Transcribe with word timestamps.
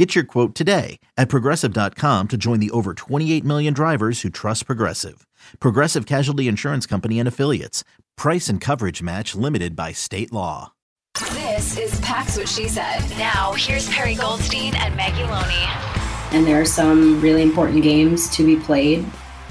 Get 0.00 0.14
your 0.14 0.24
quote 0.24 0.54
today 0.54 0.98
at 1.18 1.28
progressive.com 1.28 2.28
to 2.28 2.38
join 2.38 2.58
the 2.58 2.70
over 2.70 2.94
28 2.94 3.44
million 3.44 3.74
drivers 3.74 4.22
who 4.22 4.30
trust 4.30 4.64
Progressive. 4.64 5.26
Progressive 5.58 6.06
Casualty 6.06 6.48
Insurance 6.48 6.86
Company 6.86 7.18
and 7.18 7.28
Affiliates. 7.28 7.84
Price 8.16 8.48
and 8.48 8.62
coverage 8.62 9.02
match 9.02 9.34
limited 9.34 9.76
by 9.76 9.92
state 9.92 10.32
law. 10.32 10.72
This 11.34 11.76
is 11.76 12.00
Pax 12.00 12.38
What 12.38 12.48
She 12.48 12.66
Said. 12.66 13.00
Now, 13.18 13.52
here's 13.52 13.90
Perri 13.90 14.14
Goldstein 14.14 14.74
and 14.74 14.96
Maggie 14.96 15.24
Loney. 15.24 15.68
And 16.32 16.46
there 16.46 16.58
are 16.58 16.64
some 16.64 17.20
really 17.20 17.42
important 17.42 17.82
games 17.82 18.30
to 18.36 18.46
be 18.46 18.56
played 18.56 19.04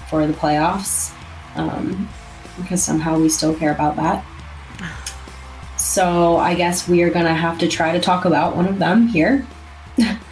for 0.09 0.25
the 0.25 0.33
playoffs 0.33 1.13
um, 1.57 2.09
because 2.57 2.81
somehow 2.81 3.19
we 3.19 3.29
still 3.29 3.53
care 3.53 3.71
about 3.71 3.97
that. 3.97 4.25
So 5.77 6.37
I 6.37 6.55
guess 6.55 6.87
we 6.87 7.03
are 7.03 7.11
going 7.11 7.27
to 7.27 7.35
have 7.35 7.59
to 7.59 7.67
try 7.67 7.91
to 7.91 7.99
talk 7.99 8.25
about 8.25 8.55
one 8.55 8.65
of 8.65 8.79
them 8.79 9.07
here. 9.09 9.45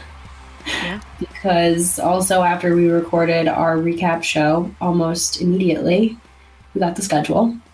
Because 1.38 2.00
also 2.00 2.42
after 2.42 2.76
we 2.76 2.90
recorded 2.90 3.48
our 3.48 3.78
recap 3.78 4.24
show, 4.24 4.74
almost 4.82 5.40
immediately, 5.40 6.18
we 6.74 6.80
got 6.82 6.96
the 6.96 7.02
schedule. 7.02 7.56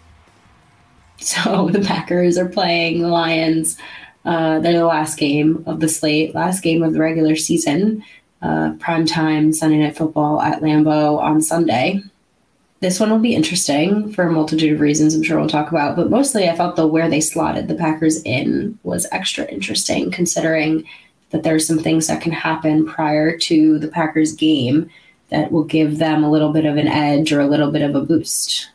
So 1.20 1.70
the 1.70 1.80
Packers 1.80 2.38
are 2.38 2.50
playing 2.50 3.02
the 3.02 3.08
Lions. 3.08 3.78
Uh, 4.26 4.60
they're 4.60 4.74
the 4.74 4.86
last 4.86 5.18
game 5.18 5.64
of 5.66 5.80
the 5.80 5.88
slate, 5.88 6.36
last 6.36 6.62
game 6.62 6.84
of 6.84 6.92
the 6.92 7.00
regular 7.00 7.38
season. 7.38 8.04
Uh, 8.42 8.74
prime 8.80 9.06
time 9.06 9.54
Sunday 9.54 9.78
night 9.78 9.96
football 9.96 10.42
at 10.42 10.62
Lambeau 10.62 11.18
on 11.20 11.42
Sunday. 11.42 12.04
This 12.82 13.00
one 13.00 13.10
will 13.10 13.20
be 13.20 13.36
interesting 13.36 14.12
for 14.12 14.28
a 14.28 14.32
multitude 14.34 14.74
of 14.74 14.82
reasons 14.82 15.16
I'm 15.16 15.24
sure 15.24 15.40
we'll 15.40 15.48
talk 15.48 15.72
about, 15.72 15.96
but 15.96 16.10
mostly 16.10 16.50
I 16.50 16.58
felt 16.58 16.76
the 16.76 16.86
where 16.86 17.10
they 17.10 17.22
slotted 17.22 17.70
the 17.70 17.76
Packers 17.76 18.22
in 18.24 18.78
was 18.84 19.08
extra 19.14 19.46
interesting 19.46 20.12
considering 20.12 20.84
that 21.34 21.44
there's 21.44 21.68
some 21.68 21.80
things 21.80 22.08
that 22.08 22.22
can 22.22 22.32
happen 22.32 22.86
prior 22.86 23.36
to 23.36 23.80
the 23.80 23.88
Packers 23.88 24.34
game 24.34 24.90
that 25.30 25.52
will 25.52 25.64
give 25.64 25.98
them 25.98 26.24
a 26.24 26.30
little 26.30 26.54
bit 26.54 26.64
of 26.64 26.78
an 26.78 26.88
edge 26.88 27.34
or 27.34 27.40
a 27.40 27.48
little 27.48 27.72
bit 27.72 27.82
of 27.82 27.96
a 27.96 28.02
boost. 28.02 28.70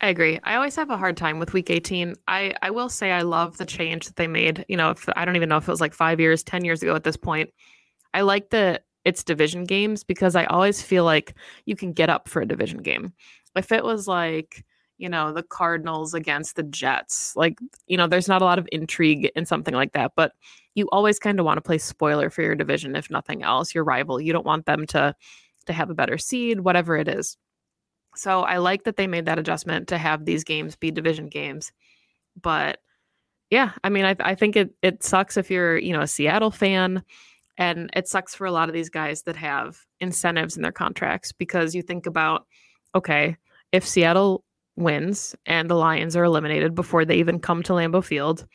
I 0.00 0.08
agree. 0.08 0.40
I 0.44 0.54
always 0.56 0.74
have 0.76 0.88
a 0.88 0.96
hard 0.96 1.16
time 1.16 1.38
with 1.38 1.52
week 1.52 1.68
18. 1.68 2.14
I, 2.26 2.54
I 2.62 2.70
will 2.70 2.88
say 2.88 3.12
I 3.12 3.20
love 3.20 3.58
the 3.58 3.66
change 3.66 4.06
that 4.06 4.16
they 4.16 4.26
made. 4.26 4.64
You 4.66 4.78
know, 4.78 4.90
if 4.90 5.06
I 5.14 5.26
don't 5.26 5.36
even 5.36 5.50
know 5.50 5.58
if 5.58 5.68
it 5.68 5.70
was 5.70 5.80
like 5.80 5.92
five 5.92 6.18
years, 6.18 6.42
10 6.42 6.64
years 6.64 6.82
ago 6.82 6.96
at 6.96 7.04
this 7.04 7.18
point. 7.18 7.50
I 8.14 8.22
like 8.22 8.50
that 8.50 8.84
it's 9.04 9.22
division 9.22 9.64
games 9.64 10.04
because 10.04 10.34
I 10.34 10.46
always 10.46 10.80
feel 10.80 11.04
like 11.04 11.34
you 11.66 11.76
can 11.76 11.92
get 11.92 12.08
up 12.08 12.28
for 12.28 12.40
a 12.40 12.48
division 12.48 12.78
game. 12.78 13.12
If 13.54 13.72
it 13.72 13.84
was 13.84 14.08
like, 14.08 14.64
you 14.96 15.10
know, 15.10 15.32
the 15.32 15.42
Cardinals 15.42 16.14
against 16.14 16.56
the 16.56 16.62
Jets, 16.62 17.36
like, 17.36 17.58
you 17.86 17.98
know, 17.98 18.06
there's 18.06 18.28
not 18.28 18.40
a 18.40 18.46
lot 18.46 18.58
of 18.58 18.68
intrigue 18.72 19.30
in 19.36 19.44
something 19.44 19.74
like 19.74 19.92
that, 19.92 20.12
but 20.16 20.32
you 20.74 20.88
always 20.90 21.18
kind 21.18 21.38
of 21.38 21.46
want 21.46 21.58
to 21.58 21.62
play 21.62 21.78
spoiler 21.78 22.30
for 22.30 22.42
your 22.42 22.54
division, 22.54 22.96
if 22.96 23.10
nothing 23.10 23.42
else, 23.42 23.74
your 23.74 23.84
rival. 23.84 24.20
You 24.20 24.32
don't 24.32 24.46
want 24.46 24.66
them 24.66 24.86
to 24.88 25.14
to 25.66 25.72
have 25.72 25.90
a 25.90 25.94
better 25.94 26.18
seed, 26.18 26.60
whatever 26.60 26.96
it 26.96 27.08
is. 27.08 27.36
So 28.16 28.42
I 28.42 28.58
like 28.58 28.84
that 28.84 28.96
they 28.96 29.06
made 29.06 29.26
that 29.26 29.38
adjustment 29.38 29.88
to 29.88 29.98
have 29.98 30.24
these 30.24 30.44
games 30.44 30.76
be 30.76 30.90
division 30.90 31.28
games. 31.28 31.72
But 32.40 32.78
yeah, 33.50 33.72
I 33.84 33.90
mean, 33.90 34.04
I, 34.04 34.16
I 34.20 34.34
think 34.34 34.56
it 34.56 34.74
it 34.82 35.02
sucks 35.02 35.36
if 35.36 35.50
you're, 35.50 35.78
you 35.78 35.92
know, 35.92 36.02
a 36.02 36.06
Seattle 36.06 36.50
fan 36.50 37.02
and 37.58 37.90
it 37.94 38.08
sucks 38.08 38.34
for 38.34 38.46
a 38.46 38.52
lot 38.52 38.68
of 38.68 38.74
these 38.74 38.88
guys 38.88 39.22
that 39.22 39.36
have 39.36 39.78
incentives 40.00 40.56
in 40.56 40.62
their 40.62 40.72
contracts 40.72 41.32
because 41.32 41.74
you 41.74 41.82
think 41.82 42.06
about, 42.06 42.46
okay, 42.94 43.36
if 43.72 43.86
Seattle 43.86 44.44
wins 44.76 45.36
and 45.44 45.68
the 45.68 45.74
Lions 45.74 46.16
are 46.16 46.24
eliminated 46.24 46.74
before 46.74 47.04
they 47.04 47.16
even 47.16 47.38
come 47.38 47.62
to 47.62 47.74
Lambeau 47.74 48.02
Field, 48.02 48.46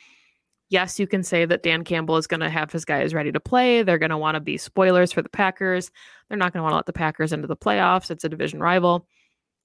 yes, 0.69 0.99
you 0.99 1.07
can 1.07 1.23
say 1.23 1.45
that 1.45 1.63
Dan 1.63 1.83
Campbell 1.83 2.17
is 2.17 2.27
going 2.27 2.39
to 2.41 2.49
have 2.49 2.71
his 2.71 2.85
guys 2.85 3.13
ready 3.13 3.31
to 3.31 3.39
play. 3.39 3.83
They're 3.83 3.97
going 3.97 4.09
to 4.09 4.17
want 4.17 4.35
to 4.35 4.41
be 4.41 4.57
spoilers 4.57 5.11
for 5.11 5.21
the 5.21 5.29
Packers. 5.29 5.91
They're 6.27 6.37
not 6.37 6.53
going 6.53 6.59
to 6.59 6.63
want 6.63 6.73
to 6.73 6.77
let 6.77 6.85
the 6.85 6.93
Packers 6.93 7.33
into 7.33 7.47
the 7.47 7.55
playoffs. 7.55 8.11
It's 8.11 8.23
a 8.23 8.29
division 8.29 8.59
rival. 8.59 9.07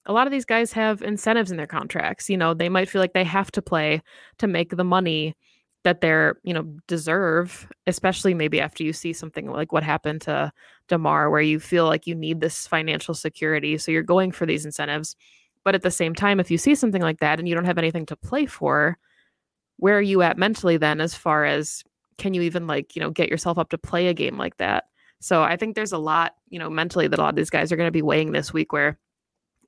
A 0.05 0.13
lot 0.13 0.27
of 0.27 0.31
these 0.31 0.45
guys 0.45 0.71
have 0.73 1.01
incentives 1.01 1.51
in 1.51 1.57
their 1.57 1.67
contracts. 1.67 2.29
You 2.29 2.37
know, 2.37 2.53
they 2.53 2.69
might 2.69 2.89
feel 2.89 3.01
like 3.01 3.13
they 3.13 3.23
have 3.23 3.51
to 3.51 3.61
play 3.61 4.01
to 4.39 4.47
make 4.47 4.75
the 4.75 4.83
money 4.83 5.35
that 5.83 6.01
they're 6.01 6.37
you 6.43 6.53
know 6.53 6.63
deserve 6.87 7.67
especially 7.87 8.33
maybe 8.33 8.59
after 8.59 8.83
you 8.83 8.93
see 8.93 9.13
something 9.13 9.51
like 9.51 9.71
what 9.71 9.83
happened 9.83 10.21
to 10.21 10.51
Damar 10.87 11.29
where 11.29 11.41
you 11.41 11.59
feel 11.59 11.85
like 11.85 12.07
you 12.07 12.15
need 12.15 12.39
this 12.39 12.65
financial 12.67 13.13
security 13.13 13.77
so 13.77 13.91
you're 13.91 14.01
going 14.01 14.31
for 14.31 14.45
these 14.45 14.65
incentives 14.65 15.15
but 15.63 15.75
at 15.75 15.81
the 15.81 15.91
same 15.91 16.15
time 16.15 16.39
if 16.39 16.49
you 16.49 16.57
see 16.57 16.75
something 16.75 17.01
like 17.01 17.19
that 17.19 17.39
and 17.39 17.47
you 17.47 17.55
don't 17.55 17.65
have 17.65 17.77
anything 17.77 18.05
to 18.07 18.15
play 18.15 18.45
for 18.45 18.97
where 19.77 19.97
are 19.97 20.01
you 20.01 20.21
at 20.21 20.37
mentally 20.37 20.77
then 20.77 21.01
as 21.01 21.15
far 21.15 21.45
as 21.45 21.83
can 22.17 22.33
you 22.33 22.41
even 22.41 22.67
like 22.67 22.95
you 22.95 23.01
know 23.01 23.09
get 23.09 23.29
yourself 23.29 23.57
up 23.57 23.69
to 23.69 23.77
play 23.77 24.07
a 24.07 24.13
game 24.13 24.37
like 24.37 24.57
that? 24.57 24.85
So 25.19 25.41
i 25.41 25.55
think 25.55 25.75
there's 25.75 25.93
a 25.93 25.97
lot 25.97 26.35
you 26.49 26.59
know 26.59 26.69
mentally 26.69 27.07
that 27.07 27.19
a 27.19 27.21
lot 27.21 27.29
of 27.29 27.35
these 27.35 27.49
guys 27.49 27.71
are 27.71 27.77
going 27.77 27.87
to 27.87 27.91
be 27.91 28.01
weighing 28.01 28.31
this 28.31 28.51
week 28.53 28.73
where 28.73 28.99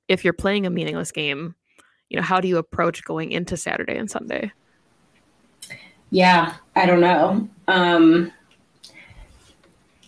if 0.08 0.22
you're 0.22 0.32
playing 0.32 0.66
a 0.66 0.70
meaningless 0.70 1.10
game 1.10 1.54
you 2.10 2.16
know 2.16 2.22
how 2.22 2.40
do 2.40 2.48
you 2.48 2.58
approach 2.58 3.04
going 3.04 3.32
into 3.32 3.56
saturday 3.56 3.96
and 3.96 4.10
sunday? 4.10 4.52
Yeah, 6.10 6.54
I 6.74 6.86
don't 6.86 7.00
know. 7.00 7.48
Um, 7.68 8.32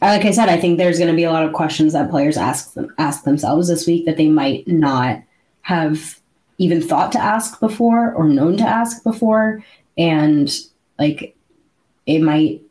like 0.01 0.25
I 0.25 0.31
said, 0.31 0.49
I 0.49 0.57
think 0.57 0.79
there's 0.79 0.99
going 0.99 1.11
to 1.11 1.17
be 1.17 1.25
a 1.25 1.33
lot 1.33 1.45
of 1.45 1.53
questions 1.53 1.93
that 1.93 2.11
players 2.11 2.37
ask 2.37 2.75
them, 2.75 2.95
ask 2.99 3.25
themselves 3.25 3.69
this 3.69 3.87
week 3.87 4.07
that 4.07 4.17
they 4.17 4.29
might 4.29 4.67
not 4.69 5.23
have 5.63 6.21
even 6.59 6.81
thought 6.81 7.13
to 7.13 7.19
ask 7.19 7.59
before 7.61 8.15
or 8.15 8.29
known 8.29 8.57
to 8.59 8.65
ask 8.65 9.03
before, 9.03 9.63
and 9.99 10.51
like 10.99 11.37
it 12.07 12.21
might 12.21 12.63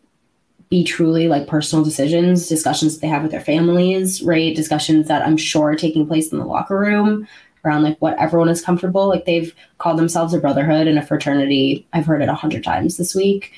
be 0.69 0.83
truly 0.83 1.27
like 1.27 1.47
personal 1.47 1.85
decisions, 1.85 2.47
discussions 2.47 2.95
that 2.95 3.01
they 3.01 3.07
have 3.07 3.21
with 3.21 3.31
their 3.31 3.39
families, 3.41 4.21
right? 4.21 4.55
Discussions 4.55 5.07
that 5.07 5.25
I'm 5.25 5.37
sure 5.37 5.71
are 5.71 5.75
taking 5.75 6.07
place 6.07 6.31
in 6.31 6.39
the 6.39 6.45
locker 6.45 6.77
room 6.77 7.27
around 7.63 7.83
like 7.83 7.97
what 7.99 8.17
everyone 8.17 8.49
is 8.49 8.61
comfortable. 8.61 9.07
Like 9.07 9.25
they've 9.25 9.53
called 9.77 9.99
themselves 9.99 10.33
a 10.33 10.39
brotherhood 10.39 10.87
and 10.87 10.97
a 10.97 11.05
fraternity. 11.05 11.87
I've 11.93 12.05
heard 12.05 12.21
it 12.21 12.29
a 12.29 12.33
hundred 12.33 12.63
times 12.63 12.97
this 12.97 13.15
week. 13.15 13.53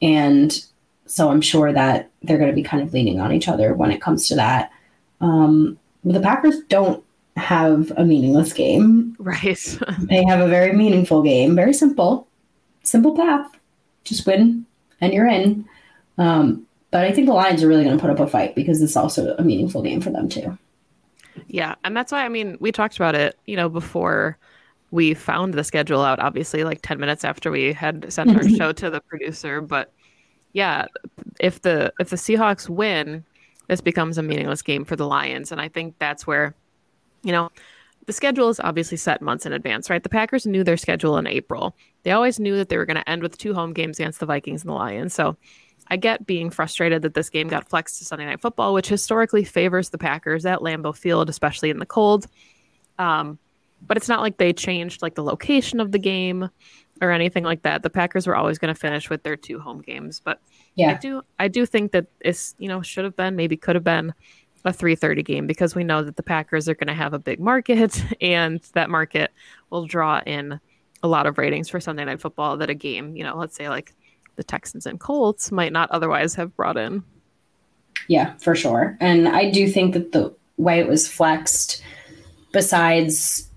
And 0.00 0.64
so 1.06 1.30
I'm 1.30 1.40
sure 1.40 1.72
that 1.72 2.10
they're 2.22 2.38
going 2.38 2.50
to 2.50 2.56
be 2.56 2.62
kind 2.62 2.82
of 2.82 2.92
leaning 2.92 3.20
on 3.20 3.32
each 3.32 3.48
other 3.48 3.74
when 3.74 3.90
it 3.90 4.00
comes 4.00 4.28
to 4.28 4.34
that. 4.36 4.70
Um, 5.20 5.78
the 6.02 6.20
Packers 6.20 6.60
don't 6.68 7.04
have 7.36 7.92
a 7.96 8.04
meaningless 8.04 8.52
game. 8.52 9.16
right 9.18 9.78
They 10.00 10.24
have 10.24 10.40
a 10.40 10.48
very 10.48 10.72
meaningful 10.72 11.22
game, 11.22 11.54
very 11.54 11.74
simple, 11.74 12.26
simple 12.84 13.16
path. 13.16 13.50
Just 14.04 14.26
win 14.26 14.66
and 15.00 15.12
you're 15.12 15.26
in. 15.26 15.66
Um, 16.18 16.66
but 16.90 17.04
I 17.04 17.12
think 17.12 17.26
the 17.26 17.34
Lions 17.34 17.62
are 17.62 17.68
really 17.68 17.84
going 17.84 17.96
to 17.96 18.00
put 18.00 18.10
up 18.10 18.20
a 18.20 18.26
fight 18.26 18.54
because 18.54 18.80
it's 18.80 18.96
also 18.96 19.34
a 19.36 19.42
meaningful 19.42 19.82
game 19.82 20.00
for 20.00 20.10
them 20.10 20.28
too. 20.28 20.56
Yeah, 21.48 21.74
and 21.82 21.96
that's 21.96 22.12
why 22.12 22.24
I 22.24 22.28
mean 22.28 22.56
we 22.60 22.70
talked 22.70 22.96
about 22.96 23.16
it, 23.16 23.36
you 23.46 23.56
know, 23.56 23.68
before 23.68 24.38
we 24.92 25.12
found 25.12 25.54
the 25.54 25.64
schedule 25.64 26.02
out. 26.02 26.20
Obviously, 26.20 26.62
like 26.62 26.80
ten 26.82 27.00
minutes 27.00 27.24
after 27.24 27.50
we 27.50 27.72
had 27.72 28.12
sent 28.12 28.36
our 28.36 28.48
show 28.48 28.70
to 28.72 28.90
the 28.90 29.00
producer. 29.00 29.60
But 29.60 29.92
yeah, 30.52 30.86
if 31.40 31.62
the 31.62 31.92
if 31.98 32.10
the 32.10 32.16
Seahawks 32.16 32.68
win, 32.68 33.24
this 33.66 33.80
becomes 33.80 34.16
a 34.16 34.22
meaningless 34.22 34.62
game 34.62 34.84
for 34.84 34.94
the 34.94 35.06
Lions, 35.06 35.50
and 35.50 35.60
I 35.60 35.68
think 35.68 35.98
that's 35.98 36.26
where, 36.26 36.54
you 37.24 37.32
know, 37.32 37.50
the 38.06 38.12
schedule 38.12 38.48
is 38.48 38.60
obviously 38.60 38.96
set 38.96 39.22
months 39.22 39.46
in 39.46 39.52
advance, 39.52 39.88
right? 39.88 40.02
The 40.02 40.08
Packers 40.08 40.46
knew 40.46 40.64
their 40.64 40.76
schedule 40.76 41.16
in 41.18 41.26
April. 41.26 41.76
They 42.02 42.10
always 42.10 42.38
knew 42.38 42.56
that 42.56 42.68
they 42.68 42.76
were 42.76 42.86
going 42.86 42.96
to 42.96 43.08
end 43.08 43.22
with 43.22 43.38
two 43.38 43.54
home 43.54 43.72
games 43.72 43.98
against 43.98 44.20
the 44.20 44.26
Vikings 44.26 44.62
and 44.62 44.70
the 44.70 44.74
Lions. 44.74 45.14
So 45.14 45.36
I 45.88 45.96
get 45.96 46.26
being 46.26 46.50
frustrated 46.50 47.02
that 47.02 47.14
this 47.14 47.30
game 47.30 47.48
got 47.48 47.68
flexed 47.68 47.98
to 47.98 48.04
Sunday 48.04 48.26
Night 48.26 48.40
Football, 48.40 48.74
which 48.74 48.88
historically 48.88 49.44
favors 49.44 49.90
the 49.90 49.98
Packers 49.98 50.46
at 50.46 50.60
Lambeau 50.60 50.96
Field, 50.96 51.28
especially 51.28 51.70
in 51.70 51.78
the 51.78 51.86
cold. 51.86 52.26
Um, 52.98 53.38
but 53.86 53.96
it's 53.96 54.08
not 54.08 54.20
like 54.20 54.38
they 54.38 54.52
changed 54.52 55.02
like 55.02 55.14
the 55.14 55.24
location 55.24 55.80
of 55.80 55.92
the 55.92 55.98
game 55.98 56.48
or 57.02 57.10
anything 57.10 57.44
like 57.44 57.62
that. 57.62 57.82
The 57.82 57.90
Packers 57.90 58.26
were 58.26 58.36
always 58.36 58.58
going 58.58 58.72
to 58.72 58.78
finish 58.78 59.10
with 59.10 59.22
their 59.22 59.36
two 59.36 59.58
home 59.58 59.82
games, 59.82 60.20
but 60.24 60.40
yeah. 60.74 60.92
I 60.92 60.94
do 60.94 61.22
I 61.38 61.48
do 61.48 61.66
think 61.66 61.92
that 61.92 62.06
it's 62.20 62.54
you 62.58 62.68
know 62.68 62.82
should 62.82 63.04
have 63.04 63.16
been 63.16 63.36
maybe 63.36 63.56
could 63.56 63.74
have 63.74 63.84
been 63.84 64.14
a 64.64 64.72
3:30 64.72 65.24
game 65.24 65.46
because 65.46 65.74
we 65.74 65.84
know 65.84 66.02
that 66.02 66.16
the 66.16 66.22
Packers 66.22 66.68
are 66.68 66.74
going 66.74 66.88
to 66.88 66.94
have 66.94 67.12
a 67.12 67.18
big 67.18 67.40
market 67.40 68.02
and 68.20 68.60
that 68.72 68.90
market 68.90 69.32
will 69.70 69.86
draw 69.86 70.20
in 70.26 70.60
a 71.02 71.08
lot 71.08 71.26
of 71.26 71.36
ratings 71.36 71.68
for 71.68 71.80
Sunday 71.80 72.04
Night 72.04 72.20
Football 72.20 72.56
that 72.56 72.70
a 72.70 72.74
game, 72.74 73.14
you 73.14 73.22
know, 73.22 73.36
let's 73.36 73.54
say 73.54 73.68
like 73.68 73.94
the 74.36 74.44
Texans 74.44 74.86
and 74.86 74.98
Colts 74.98 75.52
might 75.52 75.72
not 75.72 75.90
otherwise 75.90 76.34
have 76.34 76.56
brought 76.56 76.76
in. 76.76 77.02
Yeah, 78.08 78.34
for 78.38 78.54
sure. 78.54 78.96
And 79.00 79.28
I 79.28 79.50
do 79.50 79.68
think 79.68 79.94
that 79.94 80.12
the 80.12 80.34
way 80.56 80.80
it 80.80 80.88
was 80.88 81.06
flexed, 81.06 81.82
besides 82.52 83.48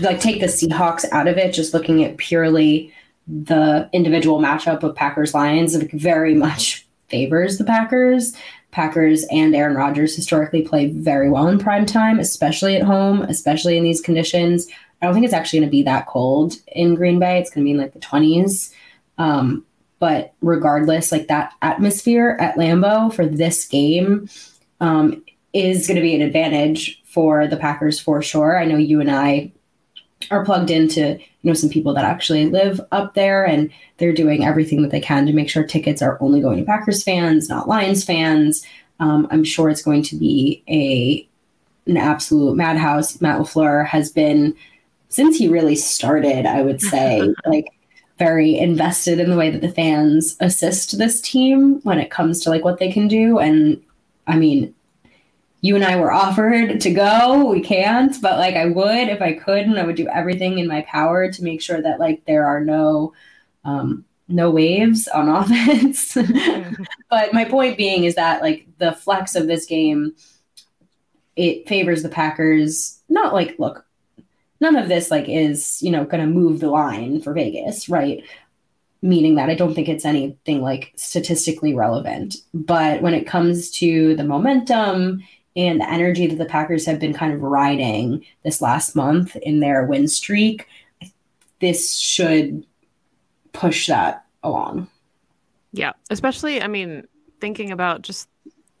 like 0.00 0.20
take 0.20 0.40
the 0.40 0.46
Seahawks 0.46 1.04
out 1.12 1.28
of 1.28 1.36
it, 1.38 1.52
just 1.52 1.74
looking 1.74 2.04
at 2.04 2.16
purely 2.16 2.92
the 3.26 3.88
individual 3.92 4.40
matchup 4.40 4.82
of 4.82 4.94
Packers 4.94 5.34
Lions, 5.34 5.76
very 5.92 6.34
much 6.46 6.86
favors 7.08 7.58
the 7.58 7.64
Packers. 7.64 8.34
Packers 8.76 9.24
and 9.30 9.56
Aaron 9.56 9.74
Rodgers 9.74 10.14
historically 10.14 10.60
play 10.60 10.88
very 10.88 11.30
well 11.30 11.48
in 11.48 11.58
prime 11.58 11.86
time, 11.86 12.20
especially 12.20 12.76
at 12.76 12.82
home, 12.82 13.22
especially 13.22 13.78
in 13.78 13.84
these 13.84 14.02
conditions. 14.02 14.68
I 15.00 15.06
don't 15.06 15.14
think 15.14 15.24
it's 15.24 15.32
actually 15.32 15.60
going 15.60 15.68
to 15.70 15.72
be 15.72 15.82
that 15.84 16.06
cold 16.06 16.56
in 16.66 16.94
Green 16.94 17.18
Bay. 17.18 17.38
It's 17.38 17.48
going 17.48 17.64
to 17.64 17.64
be 17.64 17.70
in 17.70 17.78
like 17.78 17.94
the 17.94 18.00
20s. 18.00 18.70
Um, 19.16 19.64
but 19.98 20.34
regardless, 20.42 21.10
like 21.10 21.26
that 21.28 21.54
atmosphere 21.62 22.36
at 22.38 22.56
Lambeau 22.56 23.10
for 23.14 23.24
this 23.24 23.66
game 23.66 24.28
um, 24.80 25.24
is 25.54 25.86
going 25.86 25.96
to 25.96 26.02
be 26.02 26.14
an 26.14 26.20
advantage 26.20 27.02
for 27.06 27.46
the 27.46 27.56
Packers 27.56 27.98
for 27.98 28.20
sure. 28.20 28.58
I 28.58 28.66
know 28.66 28.76
you 28.76 29.00
and 29.00 29.10
I 29.10 29.52
are 30.30 30.44
plugged 30.44 30.70
into 30.70 31.00
you 31.18 31.50
know 31.50 31.54
some 31.54 31.70
people 31.70 31.94
that 31.94 32.04
actually 32.04 32.46
live 32.46 32.80
up 32.92 33.14
there 33.14 33.44
and 33.44 33.70
they're 33.98 34.12
doing 34.12 34.44
everything 34.44 34.82
that 34.82 34.90
they 34.90 35.00
can 35.00 35.26
to 35.26 35.32
make 35.32 35.48
sure 35.48 35.64
tickets 35.64 36.02
are 36.02 36.18
only 36.20 36.40
going 36.40 36.58
to 36.58 36.64
packers 36.64 37.02
fans 37.02 37.48
not 37.48 37.68
lions 37.68 38.04
fans. 38.04 38.64
Um, 38.98 39.28
i'm 39.30 39.44
sure 39.44 39.68
it's 39.68 39.82
going 39.82 40.02
to 40.04 40.16
be 40.16 40.62
a 40.68 41.28
an 41.88 41.96
absolute 41.96 42.56
madhouse. 42.56 43.20
Matt 43.20 43.38
lafleur 43.38 43.86
has 43.86 44.10
been 44.10 44.54
since 45.08 45.36
he 45.36 45.48
really 45.48 45.76
started 45.76 46.46
i 46.46 46.62
would 46.62 46.80
say 46.80 47.22
like 47.46 47.68
very 48.18 48.56
invested 48.56 49.20
in 49.20 49.28
the 49.28 49.36
way 49.36 49.50
that 49.50 49.60
the 49.60 49.70
fans 49.70 50.36
assist 50.40 50.96
this 50.96 51.20
team 51.20 51.80
when 51.82 51.98
it 51.98 52.10
comes 52.10 52.40
to 52.40 52.48
like 52.48 52.64
what 52.64 52.78
they 52.78 52.90
can 52.90 53.06
do. 53.06 53.38
And 53.38 53.82
i 54.26 54.36
mean 54.36 54.74
you 55.66 55.74
and 55.74 55.84
I 55.84 55.96
were 55.96 56.12
offered 56.12 56.80
to 56.80 56.90
go. 56.92 57.46
We 57.50 57.60
can't, 57.60 58.14
but 58.22 58.38
like 58.38 58.54
I 58.54 58.66
would 58.66 59.08
if 59.08 59.20
I 59.20 59.32
could, 59.32 59.66
and 59.66 59.76
I 59.78 59.84
would 59.84 59.96
do 59.96 60.06
everything 60.06 60.58
in 60.58 60.68
my 60.68 60.82
power 60.82 61.30
to 61.30 61.42
make 61.42 61.60
sure 61.60 61.82
that 61.82 61.98
like 61.98 62.24
there 62.24 62.46
are 62.46 62.64
no 62.64 63.14
um, 63.64 64.04
no 64.28 64.48
waves 64.52 65.08
on 65.08 65.28
offense. 65.42 66.16
but 67.10 67.34
my 67.34 67.44
point 67.44 67.76
being 67.76 68.04
is 68.04 68.14
that 68.14 68.42
like 68.42 68.68
the 68.78 68.92
flex 68.92 69.34
of 69.34 69.48
this 69.48 69.66
game, 69.66 70.14
it 71.34 71.68
favors 71.68 72.04
the 72.04 72.08
Packers. 72.08 73.02
Not 73.08 73.34
like 73.34 73.58
look, 73.58 73.84
none 74.60 74.76
of 74.76 74.88
this 74.88 75.10
like 75.10 75.28
is 75.28 75.82
you 75.82 75.90
know 75.90 76.04
going 76.04 76.24
to 76.24 76.32
move 76.32 76.60
the 76.60 76.70
line 76.70 77.20
for 77.20 77.32
Vegas, 77.32 77.88
right? 77.88 78.22
Meaning 79.02 79.34
that 79.34 79.50
I 79.50 79.56
don't 79.56 79.74
think 79.74 79.88
it's 79.88 80.04
anything 80.04 80.62
like 80.62 80.92
statistically 80.94 81.74
relevant. 81.74 82.36
But 82.54 83.02
when 83.02 83.14
it 83.14 83.26
comes 83.26 83.72
to 83.72 84.14
the 84.14 84.24
momentum 84.24 85.24
and 85.56 85.80
the 85.80 85.90
energy 85.90 86.26
that 86.26 86.36
the 86.36 86.44
Packers 86.44 86.84
have 86.86 87.00
been 87.00 87.14
kind 87.14 87.32
of 87.32 87.42
riding 87.42 88.24
this 88.44 88.60
last 88.60 88.94
month 88.94 89.36
in 89.36 89.60
their 89.60 89.84
win 89.86 90.06
streak, 90.06 90.66
this 91.60 91.96
should 91.96 92.64
push 93.52 93.86
that 93.86 94.26
along. 94.42 94.88
Yeah, 95.72 95.92
especially, 96.10 96.60
I 96.62 96.66
mean, 96.66 97.04
thinking 97.40 97.72
about 97.72 98.02
just 98.02 98.28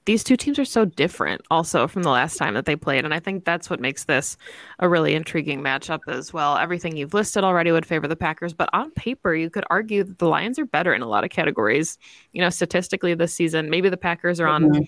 these 0.04 0.22
two 0.22 0.36
teams 0.36 0.58
are 0.58 0.64
so 0.64 0.84
different 0.84 1.42
also 1.50 1.88
from 1.88 2.04
the 2.04 2.10
last 2.10 2.36
time 2.36 2.54
that 2.54 2.64
they 2.64 2.76
played. 2.76 3.04
And 3.04 3.12
I 3.12 3.18
think 3.18 3.44
that's 3.44 3.68
what 3.68 3.80
makes 3.80 4.04
this 4.04 4.36
a 4.78 4.88
really 4.88 5.14
intriguing 5.14 5.62
matchup 5.62 6.00
as 6.06 6.32
well. 6.32 6.56
Everything 6.56 6.96
you've 6.96 7.12
listed 7.12 7.42
already 7.42 7.72
would 7.72 7.84
favor 7.84 8.06
the 8.06 8.14
Packers, 8.14 8.54
but 8.54 8.68
on 8.72 8.92
paper, 8.92 9.34
you 9.34 9.50
could 9.50 9.64
argue 9.68 10.04
that 10.04 10.18
the 10.18 10.28
Lions 10.28 10.58
are 10.58 10.66
better 10.66 10.94
in 10.94 11.02
a 11.02 11.08
lot 11.08 11.24
of 11.24 11.30
categories. 11.30 11.98
You 12.32 12.40
know, 12.40 12.50
statistically 12.50 13.14
this 13.14 13.34
season, 13.34 13.68
maybe 13.68 13.88
the 13.88 13.96
Packers 13.96 14.40
are 14.40 14.46
on. 14.46 14.64
Mm-hmm 14.64 14.82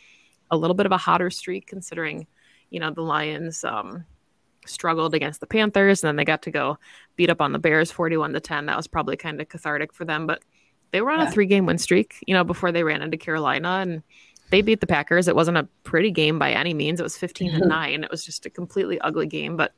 a 0.50 0.56
little 0.56 0.74
bit 0.74 0.86
of 0.86 0.92
a 0.92 0.96
hotter 0.96 1.30
streak 1.30 1.66
considering, 1.66 2.26
you 2.70 2.80
know, 2.80 2.90
the 2.90 3.02
Lions 3.02 3.64
um, 3.64 4.04
struggled 4.66 5.14
against 5.14 5.40
the 5.40 5.46
Panthers 5.46 6.02
and 6.02 6.08
then 6.08 6.16
they 6.16 6.24
got 6.24 6.42
to 6.42 6.50
go 6.50 6.78
beat 7.16 7.30
up 7.30 7.40
on 7.40 7.52
the 7.52 7.58
Bears 7.58 7.90
41 7.90 8.32
to 8.32 8.40
10. 8.40 8.66
That 8.66 8.76
was 8.76 8.86
probably 8.86 9.16
kind 9.16 9.40
of 9.40 9.48
cathartic 9.48 9.92
for 9.92 10.04
them, 10.04 10.26
but 10.26 10.42
they 10.90 11.00
were 11.00 11.10
on 11.10 11.20
yeah. 11.20 11.28
a 11.28 11.30
three 11.30 11.46
game 11.46 11.66
win 11.66 11.78
streak, 11.78 12.22
you 12.26 12.34
know, 12.34 12.44
before 12.44 12.72
they 12.72 12.84
ran 12.84 13.02
into 13.02 13.16
Carolina 13.16 13.78
and 13.82 14.02
they 14.50 14.62
beat 14.62 14.80
the 14.80 14.86
Packers. 14.86 15.28
It 15.28 15.36
wasn't 15.36 15.58
a 15.58 15.68
pretty 15.84 16.10
game 16.10 16.38
by 16.38 16.52
any 16.52 16.72
means. 16.72 17.00
It 17.00 17.02
was 17.02 17.18
15 17.18 17.52
to 17.52 17.58
9. 17.66 18.04
It 18.04 18.10
was 18.10 18.24
just 18.24 18.46
a 18.46 18.50
completely 18.50 19.00
ugly 19.00 19.26
game, 19.26 19.56
but 19.56 19.72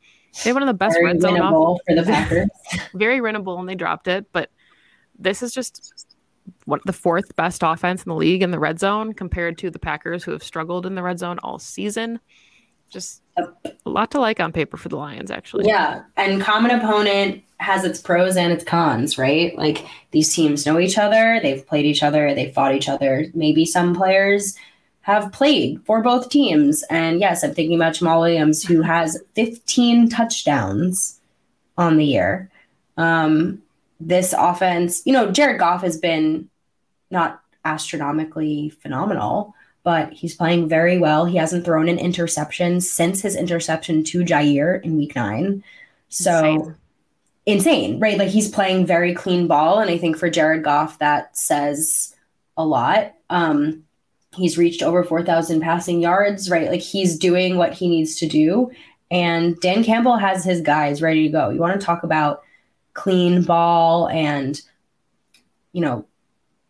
they 0.44 0.50
had 0.50 0.54
one 0.54 0.62
of 0.62 0.68
the 0.68 0.74
best 0.74 0.94
very 0.94 1.06
red 1.06 1.20
zone 1.20 1.40
off- 1.40 1.80
for 1.86 1.94
the 1.94 2.02
Packers. 2.06 2.48
very 2.94 3.20
winnable 3.20 3.58
and 3.58 3.68
they 3.68 3.74
dropped 3.74 4.06
it, 4.08 4.26
but 4.32 4.50
this 5.18 5.42
is 5.42 5.52
just 5.52 6.09
what 6.64 6.80
the 6.84 6.92
fourth 6.92 7.34
best 7.36 7.62
offense 7.64 8.04
in 8.04 8.08
the 8.08 8.14
league 8.14 8.42
in 8.42 8.50
the 8.50 8.58
red 8.58 8.78
zone 8.78 9.12
compared 9.12 9.58
to 9.58 9.70
the 9.70 9.78
Packers 9.78 10.24
who 10.24 10.32
have 10.32 10.42
struggled 10.42 10.86
in 10.86 10.94
the 10.94 11.02
red 11.02 11.18
zone 11.18 11.38
all 11.42 11.58
season. 11.58 12.20
Just 12.88 13.22
a 13.36 13.44
lot 13.84 14.10
to 14.10 14.20
like 14.20 14.40
on 14.40 14.52
paper 14.52 14.76
for 14.76 14.88
the 14.88 14.96
Lions, 14.96 15.30
actually. 15.30 15.66
Yeah. 15.66 16.02
And 16.16 16.42
common 16.42 16.72
opponent 16.72 17.42
has 17.58 17.84
its 17.84 18.00
pros 18.00 18.36
and 18.36 18.52
its 18.52 18.64
cons, 18.64 19.16
right? 19.16 19.56
Like 19.56 19.86
these 20.10 20.34
teams 20.34 20.66
know 20.66 20.78
each 20.78 20.98
other, 20.98 21.38
they've 21.42 21.64
played 21.66 21.86
each 21.86 22.02
other, 22.02 22.34
they've 22.34 22.52
fought 22.52 22.74
each 22.74 22.88
other. 22.88 23.26
Maybe 23.34 23.64
some 23.64 23.94
players 23.94 24.56
have 25.02 25.32
played 25.32 25.80
for 25.84 26.02
both 26.02 26.30
teams. 26.30 26.82
And 26.90 27.20
yes, 27.20 27.44
I'm 27.44 27.54
thinking 27.54 27.76
about 27.76 27.94
Jamaal 27.94 28.20
Williams, 28.20 28.64
who 28.64 28.82
has 28.82 29.22
15 29.34 30.08
touchdowns 30.08 31.20
on 31.78 31.96
the 31.96 32.04
year. 32.04 32.50
Um, 32.96 33.62
this 34.00 34.34
offense, 34.36 35.02
you 35.04 35.12
know, 35.12 35.30
Jared 35.30 35.58
Goff 35.58 35.82
has 35.82 35.98
been 35.98 36.48
not 37.10 37.42
astronomically 37.64 38.70
phenomenal, 38.70 39.54
but 39.82 40.12
he's 40.12 40.34
playing 40.34 40.68
very 40.68 40.98
well. 40.98 41.24
He 41.24 41.36
hasn't 41.36 41.64
thrown 41.64 41.88
an 41.88 41.98
interception 41.98 42.80
since 42.80 43.20
his 43.22 43.36
interception 43.36 44.04
to 44.04 44.24
Jaire 44.24 44.82
in 44.82 44.96
week 44.96 45.14
nine. 45.14 45.62
So 46.08 46.54
insane. 46.54 46.76
insane, 47.46 48.00
right? 48.00 48.18
Like 48.18 48.28
he's 48.28 48.50
playing 48.50 48.86
very 48.86 49.14
clean 49.14 49.46
ball. 49.46 49.80
And 49.80 49.90
I 49.90 49.98
think 49.98 50.16
for 50.16 50.30
Jared 50.30 50.64
Goff, 50.64 50.98
that 50.98 51.36
says 51.36 52.14
a 52.56 52.64
lot. 52.64 53.14
Um, 53.28 53.84
he's 54.34 54.58
reached 54.58 54.82
over 54.82 55.02
4,000 55.02 55.60
passing 55.60 56.00
yards, 56.00 56.50
right? 56.50 56.70
Like 56.70 56.80
he's 56.80 57.18
doing 57.18 57.56
what 57.56 57.74
he 57.74 57.88
needs 57.88 58.16
to 58.16 58.26
do. 58.26 58.70
And 59.10 59.58
Dan 59.60 59.82
Campbell 59.82 60.16
has 60.16 60.44
his 60.44 60.60
guys 60.60 61.02
ready 61.02 61.24
to 61.24 61.32
go. 61.32 61.50
You 61.50 61.58
want 61.58 61.78
to 61.78 61.84
talk 61.84 62.04
about 62.04 62.42
clean 63.00 63.42
ball 63.42 64.08
and 64.08 64.60
you 65.72 65.80
know 65.80 66.04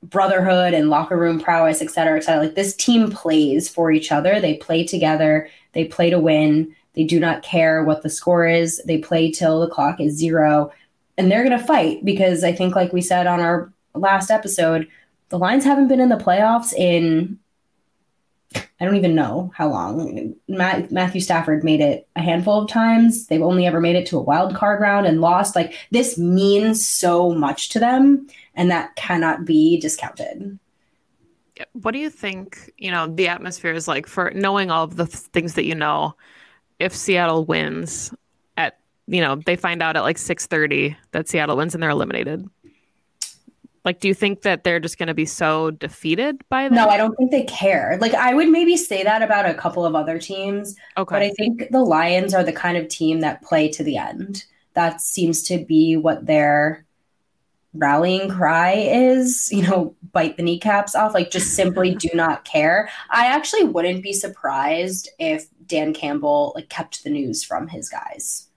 brotherhood 0.03 0.73
and 0.73 0.89
locker 0.89 1.17
room 1.17 1.41
prowess, 1.41 1.83
et 1.83 1.91
cetera, 1.91 2.17
et 2.17 2.23
cetera. 2.23 2.45
Like 2.45 2.55
this 2.55 2.75
team 2.75 3.11
plays 3.11 3.69
for 3.69 3.91
each 3.91 4.13
other. 4.13 4.41
They 4.41 4.55
play 4.57 4.85
together. 4.85 5.49
They 5.73 5.85
play 5.85 6.09
to 6.11 6.19
win. 6.19 6.75
They 6.95 7.05
do 7.05 7.21
not 7.21 7.43
care 7.43 7.85
what 7.85 8.03
the 8.03 8.09
score 8.09 8.47
is. 8.47 8.81
They 8.87 8.99
play 8.99 9.31
till 9.31 9.61
the 9.61 9.69
clock 9.69 10.01
is 10.01 10.17
zero. 10.17 10.73
And 11.19 11.31
they're 11.31 11.45
going 11.45 11.59
to 11.59 11.67
fight 11.67 12.05
because 12.05 12.45
I 12.45 12.53
think, 12.53 12.75
like 12.75 12.93
we 12.93 13.03
said 13.03 13.27
on 13.27 13.41
our 13.41 13.71
last 13.95 14.31
episode, 14.31 14.89
the 15.29 15.39
Lions 15.39 15.65
haven't 15.65 15.89
been 15.89 16.01
in 16.01 16.09
the 16.09 16.17
playoffs 16.17 16.73
in 16.73 17.39
I 18.55 18.85
don't 18.85 18.97
even 18.97 19.15
know 19.15 19.53
how 19.55 19.69
long. 19.69 20.35
Matt, 20.49 20.91
Matthew 20.91 21.21
Stafford 21.21 21.63
made 21.63 21.81
it 21.81 22.09
a 22.17 22.21
handful 22.21 22.63
of 22.63 22.69
times. 22.69 23.27
They've 23.27 23.43
only 23.43 23.67
ever 23.67 23.81
made 23.81 23.97
it 23.97 24.07
to 24.07 24.19
a 24.19 24.23
wild 24.23 24.55
card 24.55 24.81
round 24.81 25.07
and 25.07 25.21
lost. 25.21 25.55
Like 25.55 25.75
this 25.91 26.19
means 26.19 26.87
so 26.87 27.35
much 27.35 27.69
to 27.71 27.79
them, 27.79 28.27
and 28.55 28.71
that 28.71 28.97
cannot 28.97 29.45
be 29.45 29.79
discounted. 29.79 30.59
What 31.73 31.93
do 31.93 31.99
you 31.99 32.11
think? 32.11 32.73
You 32.79 32.91
know, 32.91 33.07
the 33.07 33.29
atmosphere 33.29 33.73
is 33.73 33.87
like 33.87 34.07
for 34.07 34.31
knowing 34.35 34.71
all 34.71 34.85
of 34.85 34.97
the 34.97 35.07
things 35.07 35.55
that 35.55 35.65
you 35.65 35.75
know. 35.75 36.17
If 36.79 36.97
Seattle 36.97 37.45
wins 37.45 38.15
at, 38.57 38.79
you 39.07 39.21
know, 39.21 39.37
they 39.37 39.55
find 39.55 39.83
out 39.83 39.97
at 39.97 40.03
like 40.03 40.17
six 40.17 40.47
thirty 40.47 40.97
that 41.13 41.29
Seattle 41.29 41.57
wins 41.57 41.75
and 41.75 41.83
they're 41.83 41.91
eliminated 41.91 42.49
like, 43.85 44.01
do 44.01 44.09
you 44.09 44.15
think 44.15 44.43
that 44.43 44.65
they're 44.65 44.81
just 44.81 44.99
going 44.99 45.07
to 45.07 45.15
be 45.15 45.25
so 45.25 45.71
defeated 45.71 46.43
by 46.49 46.69
that? 46.69 46.75
No, 46.75 46.89
I 46.89 46.97
don't 46.97 47.15
think 47.17 47.31
they 47.31 47.45
care. 47.45 47.97
Like, 48.01 48.15
I 48.15 48.35
would 48.35 48.49
maybe 48.49 48.77
say 48.77 49.03
that 49.03 49.23
about 49.23 49.49
a 49.49 49.55
couple 49.55 49.87
of 49.87 49.95
other 49.95 50.19
teams. 50.19 50.77
Okay. 50.97 51.15
But 51.15 51.23
I 51.23 51.31
think 51.31 51.71
the 51.71 51.83
Lions 51.83 52.35
are 52.35 52.45
the 52.45 52.53
kind 52.53 52.77
of 52.77 52.89
team 52.89 53.21
that 53.21 53.43
play 53.43 53.69
to 53.71 53.83
the 53.83 53.97
end. 53.97 54.45
That 54.75 55.01
seems 55.01 55.43
to 55.45 55.65
be 55.65 55.97
what 55.97 56.27
their 56.27 56.85
rallying 57.73 58.29
cry 58.29 58.73
is, 58.73 59.49
you 59.53 59.63
know, 59.63 59.95
bite 60.13 60.37
the 60.37 60.43
kneecaps 60.43 60.95
off, 60.95 61.15
like 61.15 61.31
just 61.31 61.55
simply 61.55 61.95
do 61.95 62.09
not 62.15 62.45
care. 62.45 62.89
I 63.11 63.27
actually 63.27 63.65
wouldn't 63.65 64.03
be 64.03 64.13
surprised 64.13 65.09
if 65.19 65.47
Dan 65.67 65.95
Campbell 65.95 66.53
like 66.57 66.69
kept 66.69 67.05
the 67.05 67.11
news 67.11 67.45
from 67.45 67.69
his 67.69 67.89
guys 67.89 68.50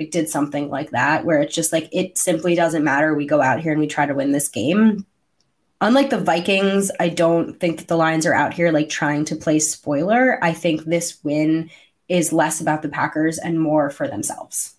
like 0.00 0.10
did 0.10 0.28
something 0.28 0.70
like 0.70 0.90
that 0.90 1.24
where 1.24 1.40
it's 1.40 1.54
just 1.54 1.72
like 1.72 1.88
it 1.92 2.16
simply 2.16 2.54
doesn't 2.54 2.84
matter. 2.84 3.14
We 3.14 3.26
go 3.26 3.42
out 3.42 3.60
here 3.60 3.72
and 3.72 3.80
we 3.80 3.86
try 3.86 4.06
to 4.06 4.14
win 4.14 4.32
this 4.32 4.48
game. 4.48 5.06
Unlike 5.82 6.10
the 6.10 6.20
Vikings, 6.20 6.90
I 7.00 7.08
don't 7.08 7.58
think 7.58 7.78
that 7.78 7.88
the 7.88 7.96
Lions 7.96 8.26
are 8.26 8.34
out 8.34 8.52
here 8.52 8.70
like 8.72 8.88
trying 8.88 9.24
to 9.26 9.36
play 9.36 9.58
spoiler. 9.58 10.42
I 10.42 10.52
think 10.52 10.84
this 10.84 11.22
win 11.22 11.70
is 12.08 12.32
less 12.32 12.60
about 12.60 12.82
the 12.82 12.88
Packers 12.88 13.38
and 13.38 13.60
more 13.60 13.90
for 13.90 14.08
themselves. 14.08 14.74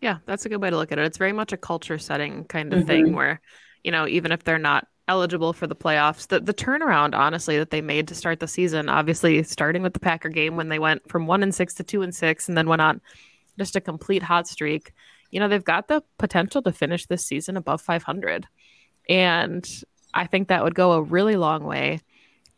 Yeah, 0.00 0.18
that's 0.26 0.44
a 0.44 0.48
good 0.48 0.60
way 0.60 0.70
to 0.70 0.76
look 0.76 0.90
at 0.90 0.98
it. 0.98 1.04
It's 1.04 1.18
very 1.18 1.32
much 1.32 1.52
a 1.52 1.56
culture 1.56 1.98
setting 1.98 2.44
kind 2.44 2.72
of 2.72 2.80
mm-hmm. 2.80 2.88
thing 2.88 3.12
where, 3.14 3.40
you 3.84 3.92
know, 3.92 4.06
even 4.08 4.32
if 4.32 4.42
they're 4.42 4.58
not 4.58 4.86
eligible 5.08 5.52
for 5.52 5.66
the 5.66 5.76
playoffs, 5.76 6.26
the 6.28 6.40
the 6.40 6.54
turnaround 6.54 7.14
honestly 7.14 7.58
that 7.58 7.70
they 7.70 7.80
made 7.80 8.08
to 8.08 8.14
start 8.14 8.40
the 8.40 8.48
season, 8.48 8.88
obviously 8.88 9.42
starting 9.42 9.82
with 9.82 9.94
the 9.94 10.00
Packer 10.00 10.28
game 10.28 10.56
when 10.56 10.68
they 10.68 10.78
went 10.78 11.08
from 11.08 11.26
1 11.26 11.42
and 11.42 11.54
6 11.54 11.74
to 11.74 11.84
2 11.84 12.02
and 12.02 12.14
6 12.14 12.48
and 12.48 12.58
then 12.58 12.68
went 12.68 12.82
on 12.82 13.00
just 13.58 13.76
a 13.76 13.80
complete 13.80 14.22
hot 14.22 14.46
streak. 14.46 14.92
you 15.30 15.40
know, 15.40 15.48
they've 15.48 15.64
got 15.64 15.88
the 15.88 16.02
potential 16.18 16.62
to 16.62 16.72
finish 16.72 17.06
this 17.06 17.24
season 17.24 17.56
above 17.56 17.80
500. 17.80 18.46
And 19.08 19.66
I 20.12 20.26
think 20.26 20.48
that 20.48 20.62
would 20.62 20.74
go 20.74 20.92
a 20.92 21.02
really 21.02 21.36
long 21.36 21.64
way 21.64 22.00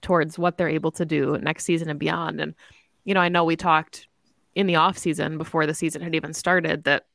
towards 0.03 0.39
what 0.39 0.59
they're 0.59 0.69
able 0.69 0.91
to 0.93 1.05
do 1.07 1.39
next 1.39 1.65
season 1.65 1.89
and 1.89 1.99
beyond. 1.99 2.41
And, 2.41 2.55
you 3.05 3.15
know, 3.15 3.21
I 3.21 3.29
know 3.29 3.45
we 3.45 3.57
talked 3.57 4.09
in 4.55 4.67
the 4.67 4.77
off 4.77 4.99
season 4.99 5.39
before 5.39 5.67
the 5.67 5.75
season 5.75 6.03
had 6.03 6.15
even 6.15 6.33
started 6.33 6.85
that 6.85 7.07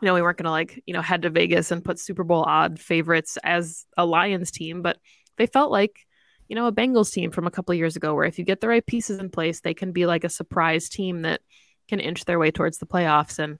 you 0.00 0.06
know 0.06 0.14
we 0.14 0.22
weren't 0.22 0.38
going 0.38 0.44
to 0.44 0.50
like 0.50 0.82
you 0.86 0.94
know 0.94 1.00
head 1.00 1.22
to 1.22 1.30
Vegas 1.30 1.70
and 1.70 1.84
put 1.84 1.98
Super 1.98 2.24
Bowl 2.24 2.42
odd 2.42 2.80
favorites 2.80 3.38
as 3.44 3.86
a 3.96 4.04
Lions 4.04 4.50
team, 4.50 4.82
but 4.82 4.98
they 5.36 5.46
felt 5.46 5.70
like 5.70 6.06
you 6.48 6.56
know 6.56 6.66
a 6.66 6.72
Bengals 6.72 7.12
team 7.12 7.30
from 7.30 7.46
a 7.46 7.50
couple 7.50 7.74
years 7.74 7.96
ago 7.96 8.14
where 8.14 8.24
if 8.24 8.38
you 8.38 8.44
get 8.44 8.60
the 8.60 8.68
right 8.68 8.84
pieces 8.84 9.18
in 9.18 9.30
place, 9.30 9.60
they 9.60 9.74
can 9.74 9.92
be 9.92 10.06
like 10.06 10.24
a 10.24 10.28
surprise 10.28 10.88
team 10.88 11.22
that 11.22 11.40
can 11.88 12.00
inch 12.00 12.24
their 12.24 12.38
way 12.38 12.50
towards 12.50 12.78
the 12.78 12.86
playoffs 12.86 13.38
and 13.38 13.58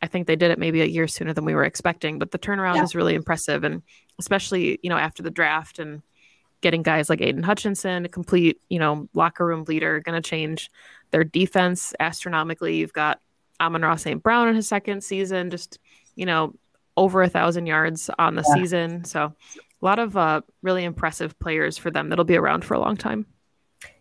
I 0.00 0.06
think 0.06 0.26
they 0.26 0.36
did 0.36 0.50
it 0.50 0.58
maybe 0.58 0.80
a 0.80 0.86
year 0.86 1.08
sooner 1.08 1.32
than 1.32 1.44
we 1.44 1.54
were 1.54 1.64
expecting, 1.64 2.18
but 2.18 2.30
the 2.30 2.38
turnaround 2.38 2.76
yeah. 2.76 2.84
is 2.84 2.94
really 2.94 3.14
impressive 3.14 3.64
and 3.64 3.82
especially, 4.18 4.78
you 4.82 4.90
know, 4.90 4.96
after 4.96 5.22
the 5.22 5.30
draft 5.30 5.78
and 5.78 6.02
getting 6.60 6.82
guys 6.82 7.08
like 7.08 7.20
Aidan 7.20 7.42
Hutchinson, 7.42 8.04
a 8.04 8.08
complete, 8.08 8.60
you 8.68 8.78
know, 8.78 9.08
locker 9.14 9.46
room 9.46 9.64
leader, 9.64 10.00
going 10.00 10.20
to 10.20 10.28
change 10.28 10.70
their 11.10 11.24
defense 11.24 11.94
astronomically. 12.00 12.76
You've 12.76 12.92
got 12.92 13.20
Amon-Ra 13.60 13.96
St. 13.96 14.22
Brown 14.22 14.48
in 14.48 14.54
his 14.54 14.68
second 14.68 15.02
season, 15.02 15.50
just, 15.50 15.78
you 16.14 16.26
know, 16.26 16.54
over 16.96 17.22
a 17.22 17.28
thousand 17.28 17.66
yards 17.66 18.10
on 18.18 18.34
the 18.34 18.44
yeah. 18.48 18.54
season. 18.54 19.04
So 19.04 19.32
a 19.80 19.84
lot 19.84 19.98
of 19.98 20.16
uh, 20.16 20.42
really 20.62 20.84
impressive 20.84 21.38
players 21.38 21.78
for 21.78 21.90
them 21.90 22.08
that'll 22.08 22.24
be 22.24 22.36
around 22.36 22.64
for 22.64 22.74
a 22.74 22.80
long 22.80 22.96
time. 22.96 23.26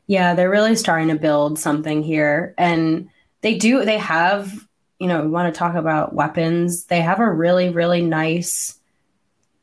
Yeah, 0.07 0.33
they're 0.33 0.49
really 0.49 0.75
starting 0.75 1.09
to 1.09 1.15
build 1.15 1.59
something 1.59 2.01
here. 2.01 2.55
And 2.57 3.09
they 3.41 3.57
do, 3.57 3.85
they 3.85 3.97
have, 3.97 4.67
you 4.99 5.07
know, 5.07 5.21
we 5.21 5.29
want 5.29 5.53
to 5.53 5.57
talk 5.57 5.75
about 5.75 6.13
weapons. 6.13 6.85
They 6.85 7.01
have 7.01 7.19
a 7.19 7.31
really, 7.31 7.69
really 7.69 8.01
nice 8.01 8.79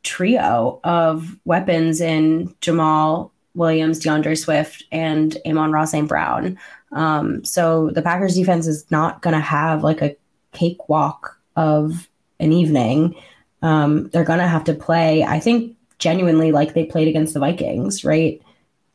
trio 0.03 0.81
of 0.85 1.37
weapons 1.45 2.01
in 2.01 2.55
Jamaal 2.61 3.31
Williams, 3.55 4.01
D'Andre 4.01 4.35
Swift, 4.35 4.85
and 4.93 5.37
Amon-Ra 5.47 5.85
St. 5.85 6.09
Brown. 6.09 6.59
Um, 6.93 7.45
so 7.45 7.91
the 7.91 8.03
Packers 8.03 8.35
defense 8.35 8.67
is 8.67 8.89
not 8.91 9.23
going 9.23 9.35
to 9.35 9.41
have 9.41 9.83
like 9.83 10.03
a 10.03 10.17
cakewalk 10.53 11.39
of 11.57 12.09
an 12.39 12.53
evening. 12.53 13.17
Um, 13.63 14.09
they're 14.09 14.25
going 14.25 14.41
to 14.41 14.47
have 14.47 14.65
to 14.65 14.75
play, 14.75 15.25
I 15.25 15.41
think, 15.41 15.77
genuinely 15.99 16.53
like 16.53 16.75
they 16.75 16.85
played 16.85 17.09
against 17.09 17.35
the 17.35 17.41
Vikings, 17.41 18.05
right? 18.05 18.43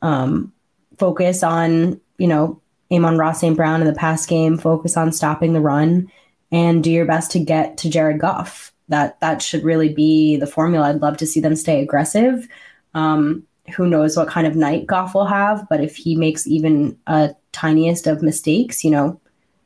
Um, 0.01 0.53
focus 0.97 1.43
on, 1.43 1.99
you 2.17 2.27
know, 2.27 2.61
Amon-Ra 2.91 3.33
St. 3.33 3.55
Brown 3.55 3.81
in 3.81 3.87
the 3.87 3.93
pass 3.93 4.25
game, 4.25 4.57
focus 4.57 4.97
on 4.97 5.11
stopping 5.11 5.53
the 5.53 5.61
run, 5.61 6.11
and 6.51 6.83
do 6.83 6.91
your 6.91 7.05
best 7.05 7.31
to 7.31 7.39
get 7.39 7.77
to 7.77 7.89
Jared 7.89 8.19
Goff. 8.19 8.73
That 8.87 9.19
that 9.19 9.41
should 9.41 9.63
really 9.63 9.93
be 9.93 10.37
the 10.37 10.47
formula. 10.47 10.89
I'd 10.89 11.01
love 11.01 11.17
to 11.17 11.27
see 11.27 11.39
them 11.39 11.55
stay 11.55 11.81
aggressive. 11.81 12.47
Um, 12.95 13.43
who 13.75 13.87
knows 13.87 14.17
what 14.17 14.27
kind 14.27 14.47
of 14.47 14.55
night 14.55 14.87
Goff 14.87 15.13
will 15.13 15.27
have, 15.27 15.67
but 15.69 15.81
if 15.81 15.95
he 15.95 16.15
makes 16.15 16.47
even 16.47 16.97
a 17.05 17.35
tiniest 17.51 18.07
of 18.07 18.23
mistakes, 18.23 18.83
you 18.83 18.89
know, 18.89 19.21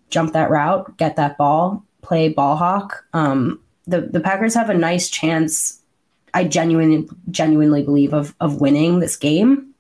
jump 0.10 0.34
that 0.34 0.50
route, 0.50 0.98
get 0.98 1.16
that 1.16 1.38
ball, 1.38 1.86
play 2.02 2.30
ball 2.30 2.58
hawk. 2.58 3.06
Um, 3.14 3.62
the 3.88 4.02
the 4.02 4.20
Packers 4.20 4.54
have 4.56 4.70
a 4.70 4.74
nice 4.74 5.10
chance. 5.10 5.80
I 6.34 6.44
genuinely 6.44 7.08
genuinely 7.32 7.84
believe 7.84 8.14
of 8.14 8.36
of 8.40 8.60
winning 8.60 9.00
this 9.00 9.16
game. 9.16 9.74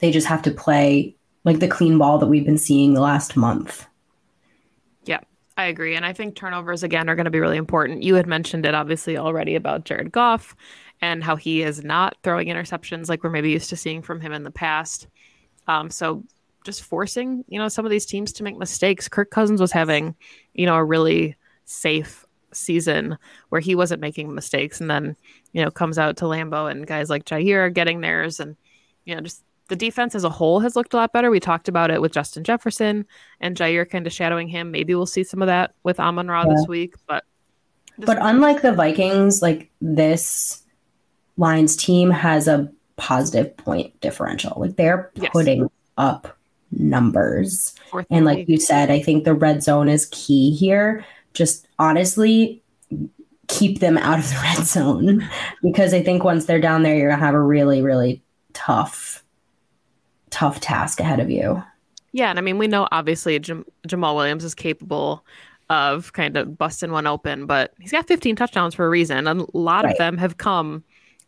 They 0.00 0.10
just 0.10 0.26
have 0.26 0.42
to 0.42 0.50
play 0.50 1.16
like 1.44 1.58
the 1.58 1.68
clean 1.68 1.98
ball 1.98 2.18
that 2.18 2.26
we've 2.26 2.44
been 2.44 2.58
seeing 2.58 2.94
the 2.94 3.00
last 3.00 3.36
month. 3.36 3.86
Yeah, 5.04 5.20
I 5.56 5.64
agree. 5.64 5.94
And 5.94 6.04
I 6.04 6.12
think 6.12 6.34
turnovers 6.34 6.82
again 6.82 7.08
are 7.08 7.16
going 7.16 7.24
to 7.24 7.30
be 7.30 7.40
really 7.40 7.56
important. 7.56 8.02
You 8.02 8.14
had 8.14 8.26
mentioned 8.26 8.66
it 8.66 8.74
obviously 8.74 9.16
already 9.16 9.54
about 9.54 9.84
Jared 9.84 10.12
Goff 10.12 10.54
and 11.00 11.24
how 11.24 11.36
he 11.36 11.62
is 11.62 11.82
not 11.82 12.16
throwing 12.22 12.48
interceptions 12.48 13.08
like 13.08 13.24
we're 13.24 13.30
maybe 13.30 13.50
used 13.50 13.70
to 13.70 13.76
seeing 13.76 14.02
from 14.02 14.20
him 14.20 14.32
in 14.32 14.42
the 14.42 14.50
past. 14.50 15.06
Um, 15.66 15.90
so 15.90 16.24
just 16.64 16.82
forcing, 16.82 17.44
you 17.48 17.58
know, 17.58 17.68
some 17.68 17.86
of 17.86 17.90
these 17.90 18.06
teams 18.06 18.32
to 18.34 18.42
make 18.42 18.58
mistakes. 18.58 19.08
Kirk 19.08 19.30
Cousins 19.30 19.60
was 19.60 19.72
having, 19.72 20.14
you 20.52 20.66
know, 20.66 20.74
a 20.74 20.84
really 20.84 21.36
safe 21.64 22.26
season 22.52 23.16
where 23.48 23.60
he 23.60 23.74
wasn't 23.74 24.00
making 24.00 24.34
mistakes 24.34 24.80
and 24.80 24.90
then, 24.90 25.16
you 25.52 25.64
know, 25.64 25.70
comes 25.70 25.98
out 25.98 26.16
to 26.18 26.24
Lambeau 26.26 26.70
and 26.70 26.86
guys 26.86 27.08
like 27.08 27.24
Jaire 27.24 27.66
are 27.66 27.70
getting 27.70 28.00
theirs 28.00 28.40
and, 28.40 28.56
you 29.04 29.14
know, 29.14 29.20
just 29.20 29.42
the 29.70 29.76
defense 29.76 30.14
as 30.14 30.24
a 30.24 30.28
whole 30.28 30.60
has 30.60 30.76
looked 30.76 30.92
a 30.92 30.96
lot 30.98 31.12
better. 31.12 31.30
We 31.30 31.40
talked 31.40 31.68
about 31.68 31.90
it 31.90 32.02
with 32.02 32.12
Justin 32.12 32.44
Jefferson 32.44 33.06
and 33.40 33.56
Jaire 33.56 33.88
kind 33.88 34.06
of 34.06 34.12
shadowing 34.12 34.48
him. 34.48 34.70
Maybe 34.70 34.94
we'll 34.94 35.06
see 35.06 35.24
some 35.24 35.40
of 35.40 35.46
that 35.46 35.74
with 35.84 35.98
Amon 35.98 36.28
Ra 36.28 36.44
yeah. 36.46 36.54
this 36.54 36.68
week, 36.68 36.94
but 37.06 37.24
but 37.98 38.18
unlike 38.20 38.62
the 38.62 38.72
Vikings, 38.72 39.42
like 39.42 39.70
this 39.80 40.62
Lions 41.36 41.76
team 41.76 42.10
has 42.10 42.48
a 42.48 42.70
positive 42.96 43.56
point 43.56 43.98
differential. 44.00 44.60
Like 44.60 44.76
they're 44.76 45.10
putting 45.32 45.60
yes. 45.62 45.70
up 45.96 46.36
numbers. 46.72 47.74
and 48.10 48.24
like 48.24 48.48
you 48.48 48.58
said, 48.58 48.90
I 48.90 49.00
think 49.00 49.24
the 49.24 49.34
red 49.34 49.62
zone 49.62 49.88
is 49.88 50.06
key 50.12 50.54
here. 50.54 51.04
Just 51.32 51.66
honestly, 51.78 52.62
keep 53.48 53.80
them 53.80 53.98
out 53.98 54.18
of 54.18 54.28
the 54.28 54.36
red 54.42 54.66
zone 54.66 55.28
because 55.62 55.94
I 55.94 56.02
think 56.02 56.24
once 56.24 56.46
they're 56.46 56.60
down 56.60 56.82
there, 56.82 56.96
you're 56.96 57.10
gonna 57.10 57.24
have 57.24 57.34
a 57.34 57.42
really, 57.42 57.82
really 57.82 58.22
tough, 58.52 59.22
tough 60.30 60.60
task 60.60 61.00
ahead 61.00 61.20
of 61.20 61.30
you. 61.30 61.62
Yeah, 62.12 62.30
and 62.30 62.38
I 62.38 62.42
mean, 62.42 62.58
we 62.58 62.66
know 62.66 62.88
obviously 62.90 63.38
Jam- 63.38 63.66
Jamaal 63.86 64.16
Williams 64.16 64.44
is 64.44 64.54
capable 64.54 65.24
of 65.68 66.12
kind 66.12 66.36
of 66.36 66.58
busting 66.58 66.90
one 66.90 67.06
open, 67.06 67.46
but 67.46 67.72
he's 67.78 67.92
got 67.92 68.08
15 68.08 68.34
touchdowns 68.34 68.74
for 68.74 68.84
a 68.84 68.88
reason. 68.88 69.28
And 69.28 69.42
a 69.42 69.46
lot 69.56 69.84
right. 69.84 69.92
of 69.92 69.98
them 69.98 70.18
have 70.18 70.36
come 70.36 70.82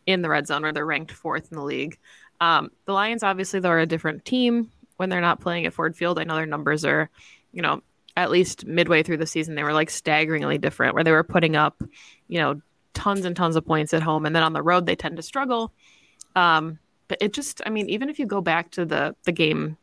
in 0.06 0.22
the 0.22 0.28
red 0.28 0.48
zone 0.48 0.62
where 0.62 0.72
they're 0.72 0.84
ranked 0.84 1.12
fourth 1.12 1.52
in 1.52 1.56
the 1.56 1.62
league. 1.62 1.96
Um, 2.40 2.72
the 2.86 2.92
Lions, 2.92 3.22
obviously, 3.22 3.60
they're 3.60 3.78
a 3.78 3.86
different 3.86 4.24
team 4.24 4.70
when 4.96 5.08
they're 5.08 5.20
not 5.20 5.40
playing 5.40 5.64
at 5.66 5.72
Ford 5.72 5.96
Field. 5.96 6.18
I 6.18 6.24
know 6.24 6.34
their 6.34 6.46
numbers 6.46 6.84
are, 6.84 7.08
you 7.52 7.62
know, 7.62 7.82
at 8.16 8.30
least 8.30 8.66
midway 8.66 9.02
through 9.02 9.16
the 9.16 9.26
season, 9.26 9.54
they 9.54 9.62
were 9.62 9.72
like 9.72 9.90
staggeringly 9.90 10.58
different, 10.58 10.94
where 10.94 11.04
they 11.04 11.12
were 11.12 11.24
putting 11.24 11.56
up, 11.56 11.82
you 12.28 12.38
know, 12.38 12.60
tons 12.94 13.24
and 13.24 13.34
tons 13.34 13.56
of 13.56 13.64
points 13.64 13.94
at 13.94 14.02
home, 14.02 14.26
and 14.26 14.36
then 14.36 14.42
on 14.42 14.52
the 14.52 14.62
road 14.62 14.86
they 14.86 14.96
tend 14.96 15.16
to 15.16 15.22
struggle. 15.22 15.72
Um, 16.36 16.78
but 17.12 17.20
it 17.20 17.34
just, 17.34 17.60
I 17.66 17.68
mean, 17.68 17.90
even 17.90 18.08
if 18.08 18.18
you 18.18 18.24
go 18.24 18.40
back 18.40 18.70
to 18.70 18.86
the 18.86 19.14
the 19.24 19.32
game 19.32 19.76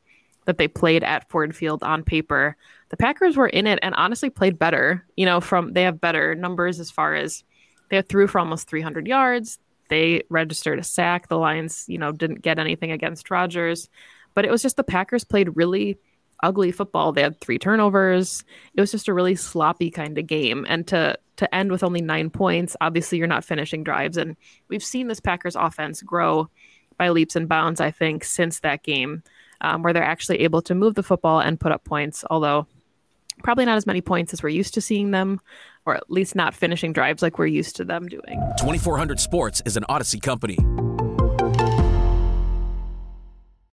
that 0.45 0.57
they 0.57 0.67
played 0.67 1.03
at 1.03 1.29
Ford 1.29 1.55
Field 1.55 1.83
on 1.83 2.03
paper, 2.03 2.57
the 2.89 2.97
Packers 2.97 3.37
were 3.37 3.45
in 3.45 3.67
it 3.67 3.77
and 3.83 3.93
honestly 3.93 4.31
played 4.31 4.57
better. 4.57 5.05
You 5.15 5.27
know, 5.27 5.39
from 5.39 5.73
they 5.73 5.83
have 5.83 6.01
better 6.01 6.33
numbers 6.33 6.79
as 6.79 6.89
far 6.89 7.13
as 7.13 7.43
they 7.91 8.01
threw 8.01 8.25
for 8.25 8.39
almost 8.39 8.67
300 8.67 9.05
yards. 9.05 9.59
They 9.89 10.23
registered 10.31 10.79
a 10.79 10.83
sack. 10.83 11.27
The 11.27 11.37
Lions, 11.37 11.85
you 11.87 11.99
know, 11.99 12.11
didn't 12.11 12.41
get 12.41 12.57
anything 12.57 12.91
against 12.91 13.29
Rodgers. 13.29 13.89
But 14.33 14.45
it 14.45 14.49
was 14.49 14.63
just 14.63 14.75
the 14.75 14.83
Packers 14.83 15.23
played 15.23 15.55
really 15.55 15.99
ugly 16.41 16.71
football. 16.71 17.11
They 17.11 17.21
had 17.21 17.39
three 17.39 17.59
turnovers. 17.59 18.43
It 18.73 18.81
was 18.81 18.89
just 18.89 19.07
a 19.07 19.13
really 19.13 19.35
sloppy 19.35 19.91
kind 19.91 20.17
of 20.17 20.25
game. 20.25 20.65
And 20.67 20.87
to 20.87 21.15
to 21.35 21.53
end 21.53 21.71
with 21.71 21.83
only 21.83 22.01
nine 22.01 22.31
points, 22.31 22.75
obviously 22.81 23.19
you're 23.19 23.27
not 23.27 23.45
finishing 23.45 23.83
drives. 23.83 24.17
And 24.17 24.35
we've 24.67 24.83
seen 24.83 25.07
this 25.07 25.19
Packers 25.19 25.55
offense 25.55 26.01
grow 26.01 26.49
by 26.99 27.09
leaps 27.09 27.35
and 27.35 27.49
bounds, 27.49 27.81
I 27.81 27.89
think, 27.89 28.23
since 28.23 28.59
that 28.59 28.83
game, 28.83 29.23
um, 29.61 29.81
where 29.81 29.93
they're 29.93 30.03
actually 30.03 30.41
able 30.41 30.61
to 30.63 30.75
move 30.75 30.93
the 30.93 31.01
football 31.01 31.39
and 31.39 31.59
put 31.59 31.71
up 31.71 31.83
points, 31.83 32.23
although 32.29 32.67
probably 33.41 33.65
not 33.65 33.77
as 33.77 33.87
many 33.87 34.01
points 34.01 34.33
as 34.33 34.43
we're 34.43 34.49
used 34.49 34.75
to 34.75 34.81
seeing 34.81 35.09
them, 35.09 35.39
or 35.85 35.95
at 35.95 36.11
least 36.11 36.35
not 36.35 36.53
finishing 36.53 36.93
drives 36.93 37.23
like 37.23 37.39
we're 37.39 37.47
used 37.47 37.77
to 37.77 37.85
them 37.85 38.07
doing. 38.07 38.39
2400 38.59 39.19
Sports 39.19 39.63
is 39.65 39.77
an 39.77 39.85
Audacy 39.89 40.21
company. 40.21 40.57